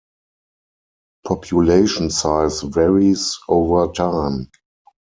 [1.27, 4.49] Population size varies over time.